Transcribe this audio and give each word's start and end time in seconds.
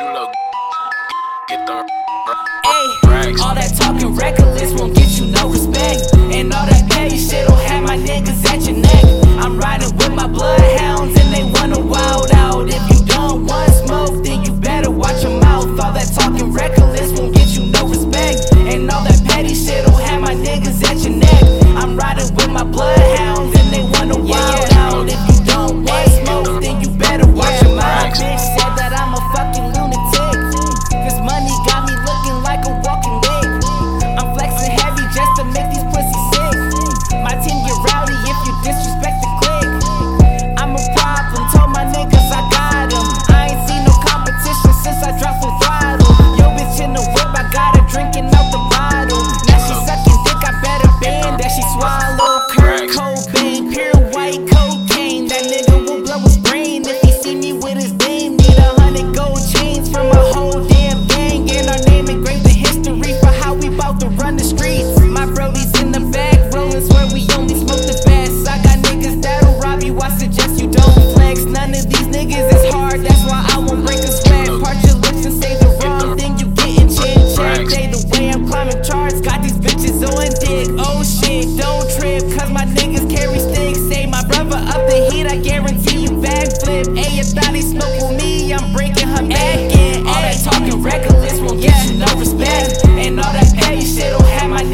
you 0.00 0.12
look 0.14 0.32
get 1.48 1.66
the 1.66 1.76
Hey, 2.64 3.34
all 3.42 3.54
that 3.54 3.70
talking 3.76 4.14
reckless. 4.14 4.49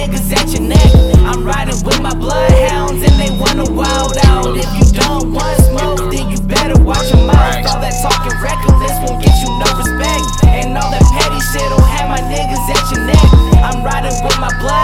niggas 0.00 0.32
at 0.32 0.48
your 0.52 0.64
neck. 0.64 0.90
I'm 1.28 1.44
riding 1.44 1.76
with 1.84 2.00
my 2.00 2.14
bloodhounds 2.14 3.02
and 3.04 3.14
they 3.20 3.30
wanna 3.36 3.68
wild 3.70 4.16
out. 4.24 4.56
If 4.56 4.70
you 4.80 4.86
don't 4.96 5.32
want 5.32 5.56
smoke, 5.68 6.10
then 6.10 6.30
you 6.30 6.40
better 6.40 6.80
watch 6.82 7.12
your 7.12 7.24
mouth. 7.26 7.66
All 7.68 7.80
that 7.84 7.94
talking 8.00 8.36
reckless 8.40 8.96
won't 9.04 9.20
get 9.22 9.36
you 9.44 9.50
no 9.60 9.68
respect. 9.76 10.24
And 10.48 10.76
all 10.76 10.90
that 10.90 11.04
petty 11.12 11.40
shit'll 11.52 11.84
have 11.84 12.08
my 12.08 12.20
niggas 12.32 12.64
at 12.72 12.84
your 12.92 13.04
neck. 13.04 13.28
I'm 13.60 13.84
riding 13.84 14.16
with 14.24 14.38
my 14.40 14.48
blood. 14.60 14.79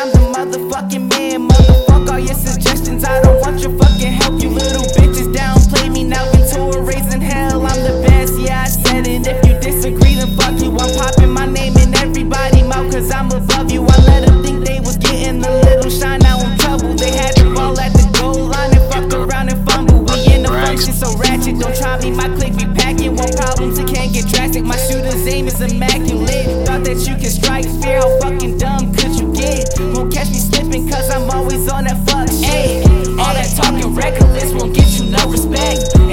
I'm 0.00 0.08
the 0.12 0.18
motherfucking 0.32 1.10
man. 1.12 1.46
Motherfuck 1.46 2.08
all 2.08 2.18
your 2.18 2.32
suggestions. 2.32 3.04
I 3.04 3.20
don't 3.20 3.38
want 3.42 3.60
your 3.60 3.76
fucking 3.76 4.12
help. 4.16 4.40
You 4.40 4.48
little 4.48 4.88
bitches 4.96 5.28
downplay 5.28 5.92
me 5.92 6.04
now 6.04 6.24
into 6.32 6.56
a 6.72 6.80
raising 6.80 7.20
hell. 7.20 7.60
I'm 7.60 7.84
the 7.84 8.00
best, 8.08 8.32
yeah, 8.40 8.62
I 8.62 8.68
said 8.68 9.06
it. 9.06 9.26
If 9.26 9.44
you 9.44 9.60
disagree, 9.60 10.14
then 10.14 10.34
fuck 10.38 10.56
you. 10.56 10.72
I'm 10.72 10.88
popping 10.96 11.28
my 11.28 11.44
name 11.44 11.76
in 11.76 11.94
everybody 11.96 12.62
mouth, 12.62 12.90
cause 12.90 13.12
I'm 13.12 13.30
above 13.30 13.70
you. 13.70 13.84
I 13.84 13.96
let 14.08 14.24
them 14.24 14.42
think 14.42 14.64
they 14.64 14.80
was 14.80 14.96
getting 14.96 15.40
the 15.40 15.52
little 15.68 15.90
shine. 15.90 16.20
Now 16.20 16.38
I'm 16.38 16.56
trouble. 16.56 16.94
They 16.96 17.12
had 17.12 17.36
the 17.36 17.52
ball 17.52 17.78
at 17.78 17.92
the 17.92 18.08
goal 18.16 18.48
line 18.48 18.72
and 18.72 18.84
fuck 18.88 19.12
around 19.12 19.52
and 19.52 19.60
fumble. 19.68 20.00
We 20.08 20.32
in 20.32 20.44
the 20.44 20.48
function, 20.48 20.94
so 20.94 21.12
ratchet. 21.18 21.60
Don't 21.60 21.76
try 21.76 22.00
me, 22.00 22.10
my 22.10 22.32
click 22.40 22.56
be 22.56 22.64
packing. 22.72 23.16
One 23.16 23.36
problems, 23.36 23.78
it 23.78 23.86
can't 23.86 24.14
get 24.14 24.32
drastic. 24.32 24.64
My 24.64 24.80
shooter's 24.80 25.26
aim 25.28 25.46
is 25.46 25.60
immaculate. 25.60 26.64
Thought 26.64 26.88
that 26.88 27.04
you 27.04 27.20
could 27.20 27.36
strike. 27.36 27.69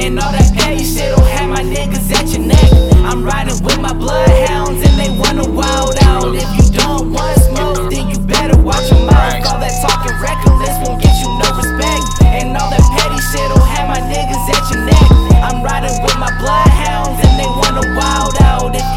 And 0.08 0.24
all 0.24 0.32
that 0.32 0.56
petty 0.56 0.88
shit 0.88 1.12
don't 1.12 1.28
have 1.36 1.52
my 1.52 1.60
niggas 1.60 2.08
at 2.16 2.32
your 2.32 2.48
neck. 2.48 2.72
I'm 3.04 3.28
riding 3.28 3.60
with 3.60 3.76
my 3.84 3.92
bloodhounds 3.92 4.80
and 4.80 4.96
they 4.96 5.12
wanna 5.12 5.44
wild 5.52 6.00
out. 6.08 6.32
If 6.32 6.48
you 6.56 6.80
don't 6.80 7.12
want 7.12 7.36
smoke, 7.44 7.92
then 7.92 8.08
you 8.08 8.16
better 8.24 8.56
watch 8.56 8.88
your 8.88 9.04
mouth. 9.04 9.44
All 9.52 9.60
that 9.60 9.76
talking 9.84 10.16
reckless 10.24 10.80
won't 10.88 11.04
get 11.04 11.12
you 11.20 11.28
no 11.28 11.52
respect. 11.60 12.24
And 12.24 12.56
all 12.56 12.72
that 12.72 12.88
petty 12.96 13.20
shit 13.20 13.52
don't 13.52 13.68
have 13.68 13.92
my 13.92 14.00
niggas 14.08 14.48
at 14.48 14.64
your 14.72 14.88
neck. 14.88 15.08
I'm 15.44 15.60
riding 15.60 15.92
with 16.00 16.16
my 16.16 16.32
bloodhounds 16.40 17.20
and 17.28 17.36
they 17.36 17.50
wanna 17.60 17.84
wild 17.92 18.40
out. 18.48 18.72
If 18.80 18.88